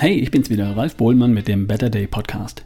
Hey, 0.00 0.14
ich 0.14 0.30
bin's 0.30 0.48
wieder, 0.48 0.76
Ralf 0.76 0.94
Bohlmann 0.94 1.34
mit 1.34 1.48
dem 1.48 1.66
Better 1.66 1.90
Day 1.90 2.06
Podcast. 2.06 2.64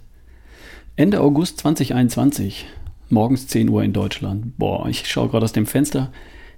Ende 0.96 1.22
August 1.22 1.60
2021, 1.60 2.66
morgens 3.08 3.46
10 3.46 3.70
Uhr 3.70 3.82
in 3.82 3.94
Deutschland. 3.94 4.58
Boah, 4.58 4.86
ich 4.86 5.08
schaue 5.08 5.30
gerade 5.30 5.44
aus 5.44 5.52
dem 5.52 5.64
Fenster. 5.64 6.12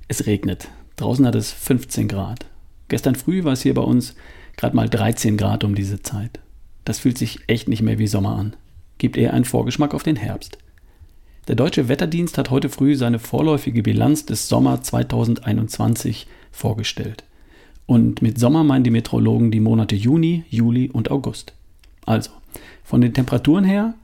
Es 0.08 0.26
regnet. 0.26 0.66
Draußen 0.96 1.24
hat 1.28 1.36
es 1.36 1.52
15 1.52 2.08
Grad. 2.08 2.46
Gestern 2.88 3.14
früh 3.14 3.44
war 3.44 3.52
es 3.52 3.62
hier 3.62 3.74
bei 3.74 3.82
uns 3.82 4.16
gerade 4.56 4.74
mal 4.74 4.88
13 4.88 5.36
Grad 5.36 5.62
um 5.62 5.76
diese 5.76 6.02
Zeit. 6.02 6.40
Das 6.84 6.98
fühlt 6.98 7.18
sich 7.18 7.38
echt 7.46 7.68
nicht 7.68 7.82
mehr 7.82 8.00
wie 8.00 8.08
Sommer 8.08 8.34
an. 8.34 8.56
Gibt 8.98 9.16
eher 9.16 9.32
einen 9.32 9.44
Vorgeschmack 9.44 9.94
auf 9.94 10.02
den 10.02 10.16
Herbst. 10.16 10.58
Der 11.46 11.54
Deutsche 11.54 11.88
Wetterdienst 11.88 12.36
hat 12.36 12.50
heute 12.50 12.68
früh 12.68 12.96
seine 12.96 13.20
vorläufige 13.20 13.84
Bilanz 13.84 14.26
des 14.26 14.48
Sommer 14.48 14.82
2021 14.82 16.26
vorgestellt. 16.50 17.22
Und 17.86 18.22
mit 18.22 18.38
Sommer 18.38 18.64
meinen 18.64 18.84
die 18.84 18.90
Meteorologen 18.90 19.50
die 19.50 19.60
Monate 19.60 19.94
Juni, 19.94 20.44
Juli 20.48 20.90
und 20.90 21.10
August. 21.10 21.52
Also, 22.06 22.30
von 22.82 23.00
den 23.00 23.14
Temperaturen 23.14 23.64
her 23.64 23.94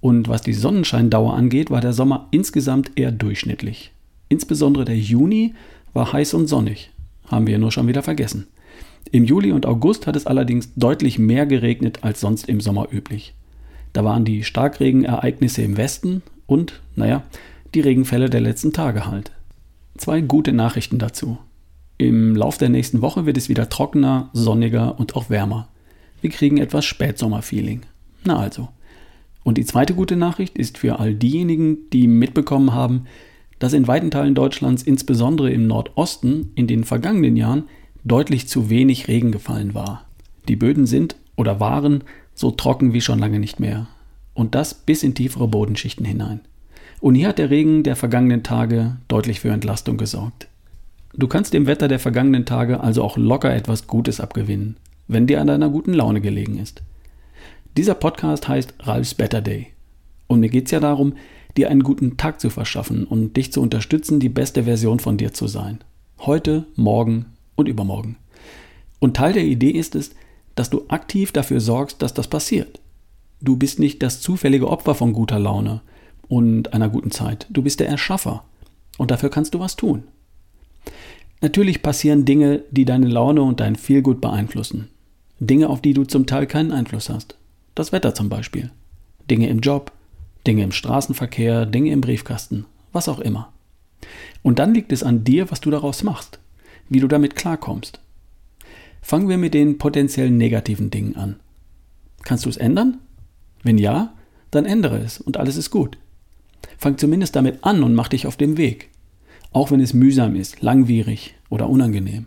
und 0.00 0.28
was 0.28 0.42
die 0.42 0.52
Sonnenscheindauer 0.52 1.34
angeht, 1.34 1.70
war 1.70 1.80
der 1.80 1.92
Sommer 1.92 2.28
insgesamt 2.30 2.92
eher 2.96 3.10
durchschnittlich. 3.10 3.92
Insbesondere 4.28 4.84
der 4.84 4.98
Juni 4.98 5.54
war 5.92 6.12
heiß 6.12 6.34
und 6.34 6.46
sonnig. 6.46 6.90
Haben 7.26 7.46
wir 7.46 7.58
nur 7.58 7.72
schon 7.72 7.88
wieder 7.88 8.02
vergessen. 8.02 8.46
Im 9.12 9.24
Juli 9.24 9.52
und 9.52 9.66
August 9.66 10.06
hat 10.06 10.16
es 10.16 10.26
allerdings 10.26 10.74
deutlich 10.74 11.18
mehr 11.18 11.46
geregnet 11.46 12.00
als 12.02 12.20
sonst 12.20 12.48
im 12.48 12.60
Sommer 12.60 12.88
üblich. 12.92 13.34
Da 13.92 14.04
waren 14.04 14.24
die 14.24 14.44
Starkregenereignisse 14.44 15.62
im 15.62 15.76
Westen 15.76 16.22
und, 16.46 16.80
naja, 16.96 17.22
die 17.74 17.80
Regenfälle 17.80 18.28
der 18.28 18.40
letzten 18.40 18.72
Tage 18.72 19.06
halt. 19.06 19.32
Zwei 19.96 20.20
gute 20.20 20.52
Nachrichten 20.52 20.98
dazu. 20.98 21.38
Im 21.98 22.36
Lauf 22.36 22.58
der 22.58 22.68
nächsten 22.68 23.00
Woche 23.00 23.24
wird 23.24 23.38
es 23.38 23.48
wieder 23.48 23.68
trockener, 23.68 24.28
sonniger 24.34 24.98
und 24.98 25.16
auch 25.16 25.30
wärmer. 25.30 25.68
Wir 26.20 26.30
kriegen 26.30 26.58
etwas 26.58 26.84
Spätsommerfeeling. 26.84 27.82
Na 28.24 28.38
also. 28.38 28.68
Und 29.44 29.58
die 29.58 29.64
zweite 29.64 29.94
gute 29.94 30.16
Nachricht 30.16 30.58
ist 30.58 30.78
für 30.78 30.98
all 30.98 31.14
diejenigen, 31.14 31.88
die 31.92 32.06
mitbekommen 32.08 32.74
haben, 32.74 33.06
dass 33.58 33.72
in 33.72 33.86
weiten 33.86 34.10
Teilen 34.10 34.34
Deutschlands, 34.34 34.82
insbesondere 34.82 35.50
im 35.50 35.66
Nordosten, 35.66 36.50
in 36.54 36.66
den 36.66 36.84
vergangenen 36.84 37.36
Jahren 37.36 37.64
deutlich 38.04 38.48
zu 38.48 38.68
wenig 38.68 39.08
Regen 39.08 39.32
gefallen 39.32 39.72
war. 39.74 40.04
Die 40.48 40.56
Böden 40.56 40.86
sind 40.86 41.16
oder 41.36 41.60
waren 41.60 42.04
so 42.34 42.50
trocken 42.50 42.92
wie 42.92 43.00
schon 43.00 43.18
lange 43.18 43.38
nicht 43.38 43.58
mehr. 43.58 43.88
Und 44.34 44.54
das 44.54 44.74
bis 44.74 45.02
in 45.02 45.14
tiefere 45.14 45.48
Bodenschichten 45.48 46.04
hinein. 46.04 46.40
Und 47.00 47.14
hier 47.14 47.28
hat 47.28 47.38
der 47.38 47.50
Regen 47.50 47.82
der 47.82 47.96
vergangenen 47.96 48.42
Tage 48.42 48.96
deutlich 49.08 49.40
für 49.40 49.50
Entlastung 49.50 49.96
gesorgt. 49.96 50.48
Du 51.18 51.28
kannst 51.28 51.54
dem 51.54 51.66
Wetter 51.66 51.88
der 51.88 51.98
vergangenen 51.98 52.44
Tage 52.44 52.80
also 52.80 53.02
auch 53.02 53.16
locker 53.16 53.54
etwas 53.54 53.86
Gutes 53.86 54.20
abgewinnen, 54.20 54.76
wenn 55.08 55.26
dir 55.26 55.40
an 55.40 55.46
deiner 55.46 55.70
guten 55.70 55.94
Laune 55.94 56.20
gelegen 56.20 56.58
ist. 56.58 56.82
Dieser 57.74 57.94
Podcast 57.94 58.48
heißt 58.48 58.74
Ralfs 58.80 59.14
Better 59.14 59.40
Day. 59.40 59.68
Und 60.26 60.40
mir 60.40 60.50
geht 60.50 60.66
es 60.66 60.72
ja 60.72 60.80
darum, 60.80 61.14
dir 61.56 61.70
einen 61.70 61.82
guten 61.82 62.18
Tag 62.18 62.38
zu 62.38 62.50
verschaffen 62.50 63.04
und 63.04 63.34
dich 63.38 63.50
zu 63.50 63.62
unterstützen, 63.62 64.20
die 64.20 64.28
beste 64.28 64.64
Version 64.64 64.98
von 64.98 65.16
dir 65.16 65.32
zu 65.32 65.46
sein. 65.46 65.78
Heute, 66.18 66.66
morgen 66.76 67.26
und 67.54 67.66
übermorgen. 67.66 68.16
Und 68.98 69.16
Teil 69.16 69.32
der 69.32 69.44
Idee 69.44 69.70
ist 69.70 69.94
es, 69.94 70.10
dass 70.54 70.68
du 70.68 70.84
aktiv 70.88 71.32
dafür 71.32 71.60
sorgst, 71.60 72.02
dass 72.02 72.12
das 72.12 72.28
passiert. 72.28 72.80
Du 73.40 73.56
bist 73.56 73.78
nicht 73.78 74.02
das 74.02 74.20
zufällige 74.20 74.68
Opfer 74.68 74.94
von 74.94 75.14
guter 75.14 75.38
Laune 75.38 75.80
und 76.28 76.74
einer 76.74 76.90
guten 76.90 77.10
Zeit. 77.10 77.46
Du 77.48 77.62
bist 77.62 77.80
der 77.80 77.88
Erschaffer. 77.88 78.44
Und 78.98 79.10
dafür 79.10 79.30
kannst 79.30 79.54
du 79.54 79.60
was 79.60 79.76
tun. 79.76 80.04
Natürlich 81.40 81.82
passieren 81.82 82.24
Dinge, 82.24 82.62
die 82.70 82.84
deine 82.84 83.06
Laune 83.06 83.42
und 83.42 83.60
dein 83.60 83.76
Feelgood 83.76 84.20
beeinflussen. 84.20 84.88
Dinge, 85.38 85.68
auf 85.68 85.82
die 85.82 85.92
du 85.92 86.04
zum 86.04 86.26
Teil 86.26 86.46
keinen 86.46 86.72
Einfluss 86.72 87.10
hast. 87.10 87.36
Das 87.74 87.92
Wetter 87.92 88.14
zum 88.14 88.28
Beispiel. 88.28 88.70
Dinge 89.30 89.48
im 89.48 89.60
Job, 89.60 89.92
Dinge 90.46 90.62
im 90.62 90.72
Straßenverkehr, 90.72 91.66
Dinge 91.66 91.90
im 91.90 92.00
Briefkasten, 92.00 92.64
was 92.92 93.08
auch 93.08 93.20
immer. 93.20 93.52
Und 94.42 94.58
dann 94.58 94.72
liegt 94.72 94.92
es 94.92 95.02
an 95.02 95.24
dir, 95.24 95.50
was 95.50 95.60
du 95.60 95.70
daraus 95.70 96.02
machst, 96.02 96.38
wie 96.88 97.00
du 97.00 97.08
damit 97.08 97.36
klarkommst. 97.36 98.00
Fangen 99.02 99.28
wir 99.28 99.38
mit 99.38 99.52
den 99.52 99.78
potenziellen 99.78 100.38
negativen 100.38 100.90
Dingen 100.90 101.16
an. 101.16 101.36
Kannst 102.22 102.46
du 102.46 102.48
es 102.48 102.56
ändern? 102.56 102.98
Wenn 103.62 103.78
ja, 103.78 104.14
dann 104.50 104.64
ändere 104.64 104.98
es 104.98 105.20
und 105.20 105.36
alles 105.36 105.56
ist 105.56 105.70
gut. 105.70 105.98
Fang 106.78 106.96
zumindest 106.96 107.36
damit 107.36 107.62
an 107.62 107.82
und 107.82 107.94
mach 107.94 108.08
dich 108.08 108.26
auf 108.26 108.36
den 108.36 108.56
Weg 108.56 108.90
auch 109.56 109.70
wenn 109.70 109.80
es 109.80 109.94
mühsam 109.94 110.36
ist, 110.36 110.60
langwierig 110.60 111.34
oder 111.48 111.70
unangenehm. 111.70 112.26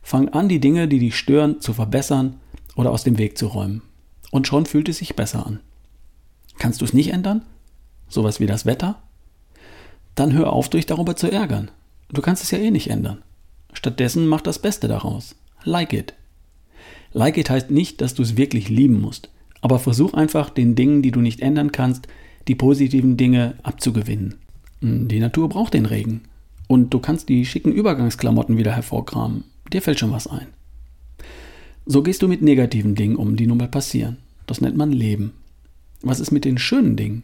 Fang 0.00 0.30
an, 0.30 0.48
die 0.48 0.60
Dinge, 0.60 0.88
die 0.88 0.98
dich 0.98 1.14
stören, 1.14 1.60
zu 1.60 1.74
verbessern 1.74 2.36
oder 2.74 2.90
aus 2.90 3.04
dem 3.04 3.18
Weg 3.18 3.36
zu 3.36 3.48
räumen. 3.48 3.82
Und 4.30 4.46
schon 4.46 4.64
fühlt 4.64 4.88
es 4.88 4.96
sich 4.96 5.14
besser 5.14 5.46
an. 5.46 5.60
Kannst 6.58 6.80
du 6.80 6.86
es 6.86 6.94
nicht 6.94 7.12
ändern? 7.12 7.42
Sowas 8.08 8.40
wie 8.40 8.46
das 8.46 8.64
Wetter? 8.64 8.96
Dann 10.14 10.32
hör 10.32 10.54
auf, 10.54 10.70
dich 10.70 10.86
darüber 10.86 11.16
zu 11.16 11.30
ärgern. 11.30 11.70
Du 12.08 12.22
kannst 12.22 12.42
es 12.42 12.50
ja 12.50 12.56
eh 12.56 12.70
nicht 12.70 12.88
ändern. 12.88 13.22
Stattdessen 13.74 14.26
mach 14.26 14.40
das 14.40 14.58
Beste 14.58 14.88
daraus. 14.88 15.36
Like 15.64 15.92
it. 15.92 16.14
Like 17.12 17.36
it 17.36 17.50
heißt 17.50 17.70
nicht, 17.70 18.00
dass 18.00 18.14
du 18.14 18.22
es 18.22 18.38
wirklich 18.38 18.70
lieben 18.70 19.02
musst, 19.02 19.28
aber 19.60 19.78
versuch 19.78 20.14
einfach, 20.14 20.48
den 20.48 20.76
Dingen, 20.76 21.02
die 21.02 21.10
du 21.10 21.20
nicht 21.20 21.40
ändern 21.42 21.72
kannst, 21.72 22.08
die 22.48 22.54
positiven 22.54 23.18
Dinge 23.18 23.58
abzugewinnen. 23.64 24.36
Die 24.80 25.20
Natur 25.20 25.50
braucht 25.50 25.74
den 25.74 25.84
Regen. 25.84 26.22
Und 26.68 26.94
du 26.94 27.00
kannst 27.00 27.28
die 27.28 27.44
schicken 27.44 27.72
Übergangsklamotten 27.72 28.56
wieder 28.56 28.72
hervorkramen. 28.72 29.42
Dir 29.72 29.82
fällt 29.82 29.98
schon 29.98 30.12
was 30.12 30.28
ein. 30.28 30.46
So 31.86 32.02
gehst 32.02 32.22
du 32.22 32.28
mit 32.28 32.42
negativen 32.42 32.94
Dingen 32.94 33.16
um, 33.16 33.34
die 33.34 33.46
nun 33.46 33.58
mal 33.58 33.68
passieren. 33.68 34.18
Das 34.46 34.60
nennt 34.60 34.76
man 34.76 34.92
Leben. 34.92 35.32
Was 36.02 36.20
ist 36.20 36.30
mit 36.30 36.44
den 36.44 36.58
schönen 36.58 36.96
Dingen? 36.96 37.22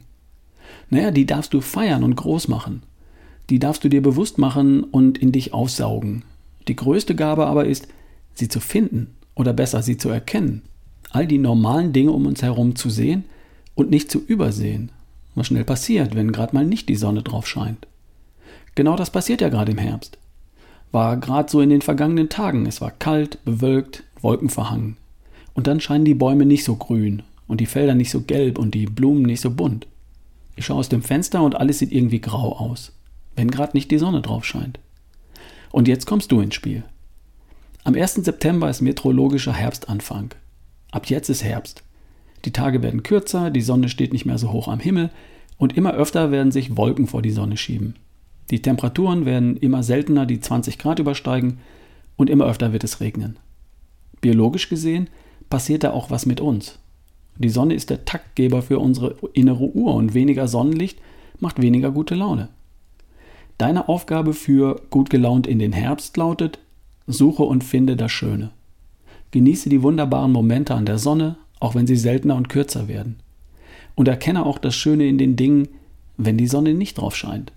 Naja, 0.90 1.10
die 1.10 1.26
darfst 1.26 1.54
du 1.54 1.60
feiern 1.60 2.02
und 2.02 2.16
groß 2.16 2.48
machen. 2.48 2.82
Die 3.50 3.58
darfst 3.58 3.84
du 3.84 3.88
dir 3.88 4.02
bewusst 4.02 4.38
machen 4.38 4.82
und 4.82 5.18
in 5.18 5.32
dich 5.32 5.52
aussaugen. 5.52 6.24
Die 6.66 6.76
größte 6.76 7.14
Gabe 7.14 7.46
aber 7.46 7.66
ist, 7.66 7.88
sie 8.34 8.48
zu 8.48 8.60
finden 8.60 9.08
oder 9.34 9.52
besser 9.52 9.82
sie 9.82 9.98
zu 9.98 10.08
erkennen. 10.08 10.62
All 11.10 11.26
die 11.26 11.38
normalen 11.38 11.92
Dinge 11.92 12.12
um 12.12 12.26
uns 12.26 12.42
herum 12.42 12.74
zu 12.74 12.88
sehen 12.88 13.24
und 13.74 13.90
nicht 13.90 14.10
zu 14.10 14.24
übersehen. 14.24 14.90
Was 15.34 15.48
schnell 15.48 15.64
passiert, 15.64 16.14
wenn 16.14 16.32
gerade 16.32 16.54
mal 16.54 16.64
nicht 16.64 16.88
die 16.88 16.96
Sonne 16.96 17.22
drauf 17.22 17.46
scheint. 17.46 17.86
Genau 18.74 18.96
das 18.96 19.10
passiert 19.10 19.40
ja 19.40 19.48
gerade 19.48 19.72
im 19.72 19.78
Herbst. 19.78 20.18
War 20.90 21.16
gerade 21.16 21.50
so 21.50 21.60
in 21.60 21.70
den 21.70 21.82
vergangenen 21.82 22.28
Tagen. 22.28 22.66
Es 22.66 22.80
war 22.80 22.90
kalt, 22.90 23.44
bewölkt, 23.44 24.04
wolkenverhangen. 24.20 24.96
Und 25.54 25.66
dann 25.66 25.80
scheinen 25.80 26.04
die 26.04 26.14
Bäume 26.14 26.46
nicht 26.46 26.64
so 26.64 26.76
grün 26.76 27.22
und 27.46 27.60
die 27.60 27.66
Felder 27.66 27.94
nicht 27.94 28.10
so 28.10 28.22
gelb 28.22 28.58
und 28.58 28.74
die 28.74 28.86
Blumen 28.86 29.22
nicht 29.22 29.40
so 29.40 29.50
bunt. 29.50 29.86
Ich 30.56 30.66
schaue 30.66 30.78
aus 30.78 30.88
dem 30.88 31.02
Fenster 31.02 31.42
und 31.42 31.56
alles 31.56 31.78
sieht 31.78 31.92
irgendwie 31.92 32.20
grau 32.20 32.56
aus, 32.56 32.92
wenn 33.36 33.50
gerade 33.50 33.76
nicht 33.76 33.90
die 33.90 33.98
Sonne 33.98 34.22
drauf 34.22 34.44
scheint. 34.44 34.78
Und 35.70 35.88
jetzt 35.88 36.06
kommst 36.06 36.30
du 36.30 36.40
ins 36.40 36.54
Spiel. 36.54 36.84
Am 37.82 37.94
1. 37.94 38.14
September 38.14 38.70
ist 38.70 38.80
meteorologischer 38.80 39.52
Herbstanfang. 39.52 40.30
Ab 40.90 41.06
jetzt 41.06 41.28
ist 41.28 41.44
Herbst. 41.44 41.82
Die 42.44 42.52
Tage 42.52 42.82
werden 42.82 43.02
kürzer, 43.02 43.50
die 43.50 43.62
Sonne 43.62 43.88
steht 43.88 44.12
nicht 44.12 44.26
mehr 44.26 44.38
so 44.38 44.52
hoch 44.52 44.68
am 44.68 44.80
Himmel 44.80 45.10
und 45.56 45.76
immer 45.76 45.94
öfter 45.94 46.30
werden 46.30 46.52
sich 46.52 46.76
Wolken 46.76 47.06
vor 47.06 47.22
die 47.22 47.30
Sonne 47.30 47.56
schieben. 47.56 47.96
Die 48.50 48.60
Temperaturen 48.60 49.24
werden 49.24 49.56
immer 49.56 49.82
seltener 49.82 50.26
die 50.26 50.40
20 50.40 50.78
Grad 50.78 50.98
übersteigen 50.98 51.58
und 52.16 52.30
immer 52.30 52.46
öfter 52.46 52.72
wird 52.72 52.84
es 52.84 53.00
regnen. 53.00 53.38
Biologisch 54.20 54.68
gesehen 54.68 55.08
passiert 55.50 55.84
da 55.84 55.92
auch 55.92 56.10
was 56.10 56.26
mit 56.26 56.40
uns. 56.40 56.78
Die 57.36 57.48
Sonne 57.48 57.74
ist 57.74 57.90
der 57.90 58.04
Taktgeber 58.04 58.62
für 58.62 58.78
unsere 58.78 59.16
innere 59.32 59.64
Uhr 59.74 59.94
und 59.94 60.14
weniger 60.14 60.46
Sonnenlicht 60.46 61.00
macht 61.40 61.60
weniger 61.60 61.90
gute 61.90 62.14
Laune. 62.14 62.48
Deine 63.58 63.88
Aufgabe 63.88 64.34
für 64.34 64.80
gut 64.90 65.10
gelaunt 65.10 65.46
in 65.46 65.58
den 65.58 65.72
Herbst 65.72 66.16
lautet, 66.16 66.58
suche 67.06 67.42
und 67.42 67.64
finde 67.64 67.96
das 67.96 68.12
Schöne. 68.12 68.50
Genieße 69.30 69.68
die 69.68 69.82
wunderbaren 69.82 70.32
Momente 70.32 70.74
an 70.74 70.86
der 70.86 70.98
Sonne, 70.98 71.36
auch 71.60 71.74
wenn 71.74 71.86
sie 71.86 71.96
seltener 71.96 72.36
und 72.36 72.48
kürzer 72.48 72.88
werden. 72.88 73.16
Und 73.96 74.06
erkenne 74.06 74.46
auch 74.46 74.58
das 74.58 74.74
Schöne 74.74 75.06
in 75.06 75.18
den 75.18 75.36
Dingen, 75.36 75.68
wenn 76.16 76.36
die 76.36 76.46
Sonne 76.46 76.74
nicht 76.74 76.98
drauf 76.98 77.16
scheint 77.16 77.52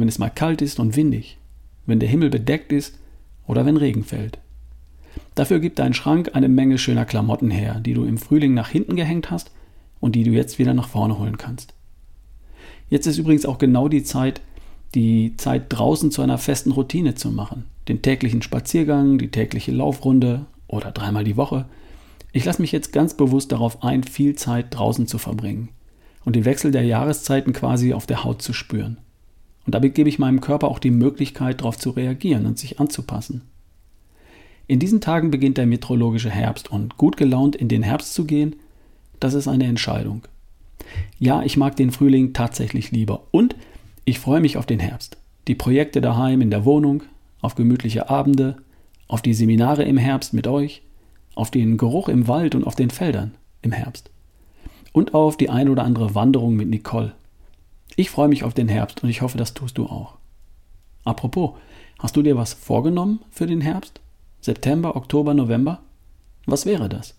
wenn 0.00 0.08
es 0.08 0.18
mal 0.18 0.30
kalt 0.30 0.62
ist 0.62 0.78
und 0.78 0.96
windig, 0.96 1.38
wenn 1.86 2.00
der 2.00 2.08
Himmel 2.08 2.30
bedeckt 2.30 2.72
ist 2.72 2.98
oder 3.46 3.66
wenn 3.66 3.76
Regen 3.76 4.04
fällt. 4.04 4.38
Dafür 5.34 5.60
gibt 5.60 5.78
dein 5.78 5.94
Schrank 5.94 6.30
eine 6.34 6.48
Menge 6.48 6.78
schöner 6.78 7.04
Klamotten 7.04 7.50
her, 7.50 7.80
die 7.80 7.94
du 7.94 8.04
im 8.04 8.18
Frühling 8.18 8.54
nach 8.54 8.68
hinten 8.68 8.96
gehängt 8.96 9.30
hast 9.30 9.50
und 10.00 10.14
die 10.14 10.24
du 10.24 10.30
jetzt 10.30 10.58
wieder 10.58 10.74
nach 10.74 10.88
vorne 10.88 11.18
holen 11.18 11.38
kannst. 11.38 11.74
Jetzt 12.90 13.06
ist 13.06 13.18
übrigens 13.18 13.46
auch 13.46 13.58
genau 13.58 13.88
die 13.88 14.02
Zeit, 14.02 14.40
die 14.94 15.34
Zeit 15.36 15.64
draußen 15.68 16.10
zu 16.10 16.22
einer 16.22 16.38
festen 16.38 16.72
Routine 16.72 17.14
zu 17.14 17.30
machen. 17.30 17.64
Den 17.88 18.02
täglichen 18.02 18.42
Spaziergang, 18.42 19.18
die 19.18 19.30
tägliche 19.30 19.72
Laufrunde 19.72 20.46
oder 20.66 20.90
dreimal 20.92 21.24
die 21.24 21.36
Woche. 21.36 21.66
Ich 22.32 22.44
lasse 22.44 22.62
mich 22.62 22.72
jetzt 22.72 22.92
ganz 22.92 23.14
bewusst 23.14 23.52
darauf 23.52 23.82
ein, 23.82 24.02
viel 24.02 24.34
Zeit 24.34 24.66
draußen 24.70 25.06
zu 25.06 25.18
verbringen 25.18 25.70
und 26.24 26.36
den 26.36 26.44
Wechsel 26.44 26.70
der 26.70 26.84
Jahreszeiten 26.84 27.52
quasi 27.52 27.92
auf 27.92 28.06
der 28.06 28.24
Haut 28.24 28.42
zu 28.42 28.52
spüren. 28.52 28.98
Und 29.68 29.74
damit 29.74 29.94
gebe 29.94 30.08
ich 30.08 30.18
meinem 30.18 30.40
Körper 30.40 30.68
auch 30.68 30.78
die 30.78 30.90
Möglichkeit, 30.90 31.60
darauf 31.60 31.76
zu 31.76 31.90
reagieren 31.90 32.46
und 32.46 32.58
sich 32.58 32.80
anzupassen. 32.80 33.42
In 34.66 34.78
diesen 34.78 35.02
Tagen 35.02 35.30
beginnt 35.30 35.58
der 35.58 35.66
meteorologische 35.66 36.30
Herbst 36.30 36.72
und 36.72 36.96
gut 36.96 37.18
gelaunt 37.18 37.54
in 37.54 37.68
den 37.68 37.82
Herbst 37.82 38.14
zu 38.14 38.24
gehen, 38.24 38.56
das 39.20 39.34
ist 39.34 39.46
eine 39.46 39.66
Entscheidung. 39.66 40.22
Ja, 41.18 41.42
ich 41.42 41.58
mag 41.58 41.76
den 41.76 41.90
Frühling 41.90 42.32
tatsächlich 42.32 42.92
lieber 42.92 43.24
und 43.30 43.56
ich 44.06 44.18
freue 44.18 44.40
mich 44.40 44.56
auf 44.56 44.64
den 44.64 44.80
Herbst. 44.80 45.18
Die 45.48 45.54
Projekte 45.54 46.00
daheim 46.00 46.40
in 46.40 46.48
der 46.48 46.64
Wohnung, 46.64 47.02
auf 47.42 47.54
gemütliche 47.54 48.08
Abende, 48.08 48.56
auf 49.06 49.20
die 49.20 49.34
Seminare 49.34 49.84
im 49.84 49.98
Herbst 49.98 50.32
mit 50.32 50.46
euch, 50.46 50.80
auf 51.34 51.50
den 51.50 51.76
Geruch 51.76 52.08
im 52.08 52.26
Wald 52.26 52.54
und 52.54 52.64
auf 52.64 52.74
den 52.74 52.88
Feldern 52.88 53.34
im 53.60 53.72
Herbst. 53.72 54.08
Und 54.92 55.12
auf 55.12 55.36
die 55.36 55.50
ein 55.50 55.68
oder 55.68 55.84
andere 55.84 56.14
Wanderung 56.14 56.56
mit 56.56 56.70
Nicole. 56.70 57.12
Ich 57.98 58.10
freue 58.10 58.28
mich 58.28 58.44
auf 58.44 58.54
den 58.54 58.68
Herbst 58.68 59.02
und 59.02 59.08
ich 59.08 59.22
hoffe, 59.22 59.38
das 59.38 59.54
tust 59.54 59.76
du 59.76 59.86
auch. 59.86 60.18
Apropos, 61.04 61.56
hast 61.98 62.14
du 62.14 62.22
dir 62.22 62.36
was 62.36 62.52
vorgenommen 62.52 63.18
für 63.28 63.48
den 63.48 63.60
Herbst? 63.60 64.00
September, 64.40 64.94
Oktober, 64.94 65.34
November? 65.34 65.80
Was 66.46 66.64
wäre 66.64 66.88
das? 66.88 67.16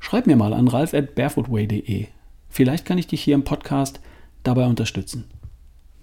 Schreib 0.00 0.26
mir 0.26 0.36
mal 0.36 0.54
an 0.54 0.68
ralf 0.68 0.94
at 0.94 1.14
barefootway.de. 1.14 2.06
Vielleicht 2.48 2.86
kann 2.86 2.96
ich 2.96 3.08
dich 3.08 3.22
hier 3.22 3.34
im 3.34 3.44
Podcast 3.44 4.00
dabei 4.42 4.64
unterstützen. 4.64 5.26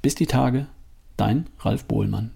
Bis 0.03 0.13
die 0.13 0.27
Tage, 0.27 0.67
dein 1.17 1.47
Ralf 1.57 1.85
Bohlmann. 1.85 2.29